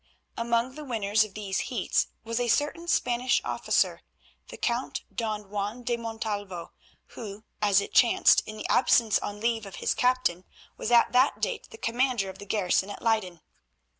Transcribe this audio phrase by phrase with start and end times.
[0.35, 4.01] Among the winners of these heats was a certain Spanish officer,
[4.47, 6.71] the Count Don Juan de Montalvo,
[7.09, 10.43] who, as it chanced, in the absence on leave of his captain,
[10.75, 13.41] was at that date the commander of the garrison at Leyden.